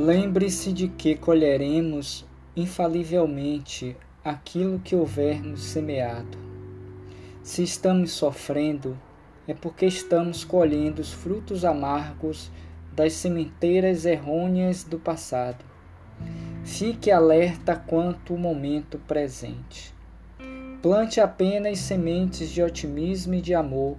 Lembre-se 0.00 0.72
de 0.72 0.86
que 0.86 1.16
colheremos 1.16 2.24
infalivelmente 2.54 3.96
aquilo 4.24 4.78
que 4.78 4.94
houvermos 4.94 5.60
semeado. 5.64 6.38
Se 7.42 7.64
estamos 7.64 8.12
sofrendo, 8.12 8.96
é 9.48 9.54
porque 9.54 9.86
estamos 9.86 10.44
colhendo 10.44 11.02
os 11.02 11.12
frutos 11.12 11.64
amargos 11.64 12.48
das 12.94 13.14
sementeiras 13.14 14.06
errôneas 14.06 14.84
do 14.84 15.00
passado. 15.00 15.64
Fique 16.62 17.10
alerta 17.10 17.74
quanto 17.74 18.34
ao 18.34 18.38
momento 18.38 18.98
presente. 19.00 19.92
Plante 20.80 21.20
apenas 21.20 21.80
sementes 21.80 22.50
de 22.50 22.62
otimismo 22.62 23.34
e 23.34 23.40
de 23.40 23.52
amor 23.52 23.96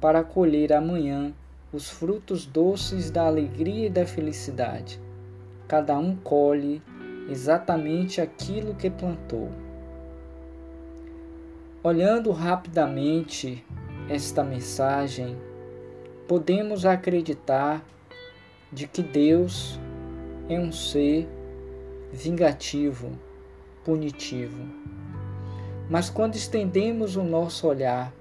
para 0.00 0.22
colher 0.22 0.72
amanhã 0.72 1.34
os 1.72 1.90
frutos 1.90 2.46
doces 2.46 3.10
da 3.10 3.26
alegria 3.26 3.88
e 3.88 3.90
da 3.90 4.06
felicidade. 4.06 5.00
Cada 5.72 5.96
um 5.98 6.14
colhe 6.14 6.82
exatamente 7.30 8.20
aquilo 8.20 8.74
que 8.74 8.90
plantou. 8.90 9.48
Olhando 11.82 12.30
rapidamente 12.30 13.64
esta 14.06 14.44
mensagem, 14.44 15.34
podemos 16.28 16.84
acreditar 16.84 17.82
de 18.70 18.86
que 18.86 19.02
Deus 19.02 19.80
é 20.46 20.60
um 20.60 20.70
ser 20.70 21.26
vingativo, 22.12 23.10
punitivo. 23.82 24.66
Mas 25.88 26.10
quando 26.10 26.34
estendemos 26.34 27.16
o 27.16 27.22
nosso 27.24 27.66
olhar 27.66 28.12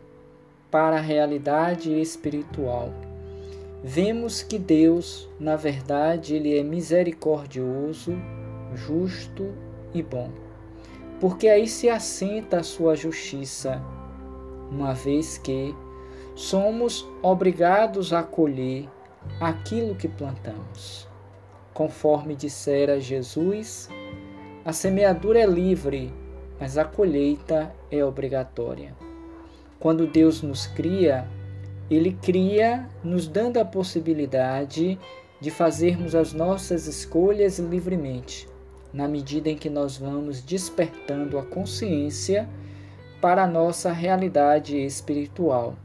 para 0.71 0.95
a 0.95 1.01
realidade 1.01 1.99
espiritual, 1.99 2.93
vemos 3.83 4.43
que 4.43 4.59
Deus, 4.59 5.29
na 5.39 5.55
verdade, 5.55 6.35
ele 6.35 6.57
é 6.57 6.63
misericordioso, 6.63 8.13
justo 8.75 9.53
e 9.93 10.01
bom. 10.01 10.29
Porque 11.19 11.47
aí 11.47 11.67
se 11.67 11.89
assenta 11.89 12.59
a 12.59 12.63
sua 12.63 12.95
justiça, 12.95 13.81
uma 14.69 14.93
vez 14.93 15.37
que 15.37 15.75
somos 16.35 17.07
obrigados 17.21 18.13
a 18.13 18.23
colher 18.23 18.87
aquilo 19.39 19.95
que 19.95 20.07
plantamos. 20.07 21.07
Conforme 21.73 22.35
dissera 22.35 22.99
Jesus, 22.99 23.89
a 24.65 24.73
semeadura 24.73 25.39
é 25.39 25.45
livre, 25.45 26.13
mas 26.59 26.77
a 26.77 26.85
colheita 26.85 27.73
é 27.89 28.03
obrigatória. 28.03 28.95
Quando 29.79 30.05
Deus 30.05 30.41
nos 30.41 30.67
cria, 30.67 31.27
Ele 31.91 32.17
cria 32.21 32.87
nos 33.03 33.27
dando 33.27 33.57
a 33.57 33.65
possibilidade 33.65 34.97
de 35.41 35.51
fazermos 35.51 36.15
as 36.15 36.31
nossas 36.31 36.87
escolhas 36.87 37.59
livremente, 37.59 38.47
na 38.93 39.09
medida 39.09 39.49
em 39.49 39.57
que 39.57 39.69
nós 39.69 39.97
vamos 39.97 40.41
despertando 40.41 41.37
a 41.37 41.43
consciência 41.43 42.47
para 43.19 43.43
a 43.43 43.47
nossa 43.47 43.91
realidade 43.91 44.77
espiritual. 44.77 45.75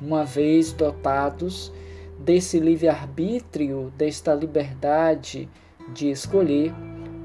Uma 0.00 0.24
vez 0.24 0.72
dotados 0.72 1.72
desse 2.20 2.60
livre-arbítrio, 2.60 3.92
desta 3.98 4.32
liberdade 4.34 5.48
de 5.92 6.08
escolher, 6.08 6.72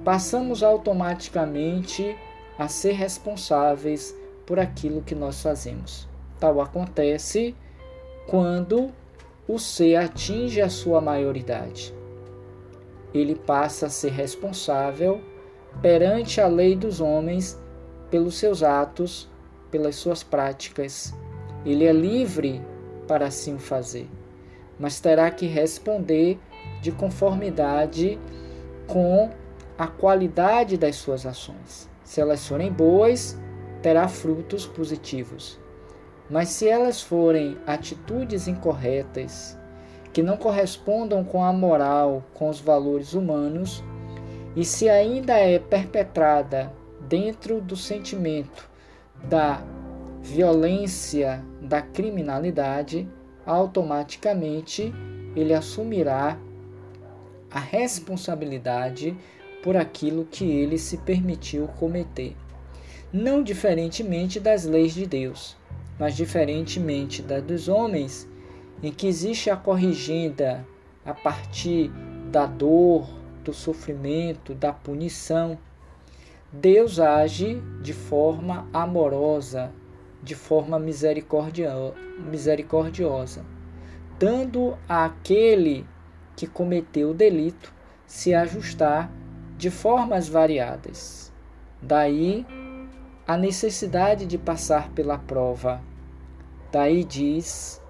passamos 0.04 0.64
automaticamente 0.64 2.18
a 2.58 2.68
ser 2.68 2.94
responsáveis 2.94 4.16
por 4.44 4.58
aquilo 4.58 5.04
que 5.04 5.14
nós 5.14 5.40
fazemos. 5.40 6.08
Tal 6.40 6.60
acontece 6.60 7.56
quando 8.28 8.92
o 9.48 9.58
ser 9.58 9.96
atinge 9.96 10.62
a 10.62 10.70
sua 10.70 11.02
maioridade. 11.02 11.94
Ele 13.14 13.34
passa 13.34 13.88
a 13.88 13.90
ser 13.90 14.12
responsável 14.12 15.22
perante 15.82 16.40
a 16.40 16.48
lei 16.48 16.76
dos 16.76 17.02
homens 17.02 17.60
pelos 18.12 18.36
seus 18.36 18.62
atos, 18.62 19.30
pelas 19.72 19.96
suas 19.96 20.22
práticas. 20.22 21.14
Ele 21.66 21.86
é 21.86 21.94
livre 21.94 22.62
para 23.08 23.28
assim 23.28 23.58
fazer 23.58 24.08
mas 24.80 25.00
terá 25.00 25.30
que 25.32 25.46
responder 25.46 26.40
de 26.82 26.92
conformidade 26.92 28.20
com 28.86 29.30
a 29.78 29.88
qualidade 29.88 30.78
das 30.78 30.96
suas 30.96 31.26
ações. 31.26 31.90
Se 32.04 32.22
elas 32.22 32.48
forem 32.48 32.72
boas, 32.72 33.38
terá 33.82 34.08
frutos 34.08 34.66
positivos. 34.66 35.60
Mas 36.30 36.50
se 36.50 36.68
elas 36.68 37.02
forem 37.02 37.58
atitudes 37.66 38.48
incorretas, 38.48 39.58
que 40.12 40.22
não 40.22 40.36
correspondam 40.36 41.24
com 41.24 41.44
a 41.44 41.54
moral, 41.54 42.24
com 42.34 42.50
os 42.50 42.60
valores 42.60 43.14
humanos, 43.14 43.84
e 44.56 44.66
se 44.66 44.90
ainda 44.90 45.34
é 45.34 45.60
perpetrada 45.60 46.74
dentro 47.08 47.62
do 47.62 47.76
sentimento 47.76 48.68
da 49.24 49.62
violência, 50.22 51.44
da 51.62 51.82
criminalidade, 51.82 53.08
automaticamente 53.46 54.94
ele 55.36 55.54
assumirá 55.54 56.38
a 57.50 57.60
responsabilidade 57.60 59.16
por 59.64 59.78
aquilo 59.78 60.26
que 60.26 60.46
ele 60.46 60.78
se 60.78 60.98
permitiu 60.98 61.68
cometer. 61.80 62.36
Não 63.14 63.42
diferentemente 63.42 64.40
das 64.40 64.66
leis 64.66 64.94
de 64.94 65.06
Deus, 65.06 65.56
mas 66.00 66.16
diferentemente 66.16 67.22
da 67.22 67.40
dos 67.40 67.68
homens, 67.68 68.28
em 68.82 68.92
que 68.92 69.08
existe 69.08 69.50
a 69.50 69.56
corrigenda 69.56 70.66
a 71.06 71.14
partir 71.14 71.92
da 72.32 72.46
dor, 72.46 73.08
do 73.44 73.54
sofrimento, 73.54 74.54
da 74.54 74.74
punição. 74.74 75.58
Deus 76.52 77.00
age 77.00 77.62
de 77.82 77.94
forma 77.94 78.68
amorosa, 78.74 79.72
de 80.22 80.36
forma 80.36 80.78
misericordiosa, 80.80 83.46
dando 84.20 84.78
àquele 84.88 85.86
que 86.36 86.46
cometeu 86.46 87.12
o 87.12 87.14
delito 87.14 87.74
se 88.06 88.34
ajustar 88.34 89.10
de 89.58 89.72
formas 89.72 90.30
variadas. 90.30 91.34
Daí 91.82 92.46
a 93.28 93.36
necessidade 93.36 94.26
de 94.26 94.38
passar 94.38 94.90
pela 94.92 95.18
prova. 95.18 95.82
Daí 96.72 97.04
diz 97.04 97.82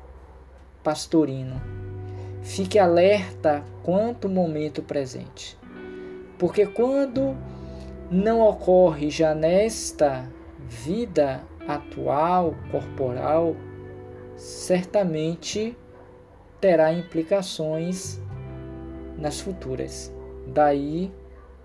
Pastorino: 0.83 1.61
fique 2.41 2.79
alerta 2.79 3.63
quanto 3.83 4.25
o 4.25 4.31
momento 4.31 4.81
presente. 4.81 5.55
Porque 6.39 6.65
quando 6.65 7.37
não 8.09 8.41
ocorre 8.41 9.11
já 9.11 9.35
nesta 9.35 10.27
vida 10.67 11.43
atual, 11.67 12.55
corporal, 12.71 13.55
certamente 14.35 15.77
terá 16.59 16.91
implicações 16.91 18.19
nas 19.17 19.39
futuras. 19.39 20.13
Daí 20.47 21.11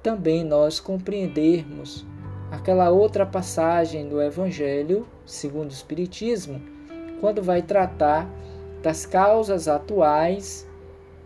também 0.02 0.42
nós 0.44 0.80
compreendermos 0.80 2.06
aquela 2.52 2.90
outra 2.90 3.24
passagem 3.24 4.06
do 4.06 4.20
Evangelho, 4.20 5.06
segundo 5.24 5.70
o 5.70 5.72
Espiritismo, 5.72 6.60
quando 7.18 7.42
vai 7.42 7.62
tratar 7.62 8.28
das 8.82 9.06
causas 9.06 9.68
atuais 9.68 10.68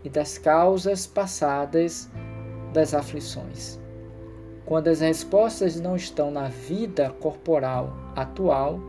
e 0.05 0.09
das 0.09 0.37
causas 0.37 1.05
passadas 1.05 2.09
das 2.71 2.93
aflições. 2.93 3.77
Quando 4.65 4.87
as 4.87 5.01
respostas 5.01 5.77
não 5.77 5.97
estão 5.97 6.31
na 6.31 6.47
vida 6.47 7.09
corporal 7.19 7.93
atual, 8.15 8.79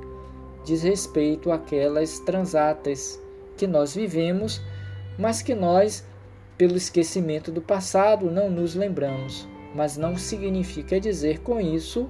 diz 0.64 0.84
respeito 0.84 1.50
àquelas 1.50 2.20
transatas 2.20 3.20
que 3.56 3.66
nós 3.66 3.96
vivemos, 3.96 4.62
mas 5.18 5.42
que 5.42 5.56
nós, 5.56 6.06
pelo 6.56 6.76
esquecimento 6.76 7.50
do 7.50 7.60
passado, 7.60 8.30
não 8.30 8.48
nos 8.48 8.76
lembramos. 8.76 9.48
Mas 9.74 9.96
não 9.96 10.16
significa 10.16 11.00
dizer 11.00 11.40
com 11.40 11.60
isso 11.60 12.08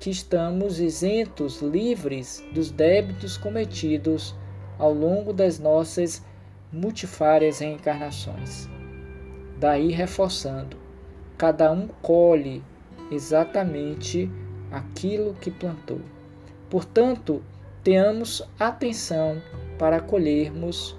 que 0.00 0.10
estamos 0.10 0.80
isentos, 0.80 1.60
livres 1.60 2.44
dos 2.52 2.70
débitos 2.70 3.36
cometidos 3.36 4.34
ao 4.78 4.92
longo 4.92 5.32
das 5.32 5.58
nossas 5.58 6.24
multifárias 6.72 7.58
reencarnações. 7.58 8.68
Daí 9.58 9.90
reforçando, 9.90 10.76
cada 11.36 11.72
um 11.72 11.88
colhe 12.00 12.62
exatamente 13.10 14.30
aquilo 14.70 15.34
que 15.34 15.50
plantou. 15.50 16.00
Portanto, 16.70 17.42
tenhamos 17.82 18.42
atenção 18.58 19.42
para 19.78 20.00
colhermos 20.00 20.96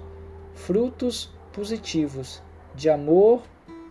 frutos 0.54 1.32
positivos 1.52 2.42
de 2.74 2.90
amor, 2.90 3.42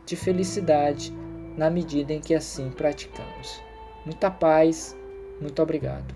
de 0.05 0.15
felicidade, 0.15 1.13
na 1.57 1.69
medida 1.69 2.13
em 2.13 2.19
que 2.19 2.33
assim 2.35 2.69
praticamos. 2.69 3.61
Muita 4.05 4.31
paz, 4.31 4.95
muito 5.41 5.61
obrigado. 5.61 6.13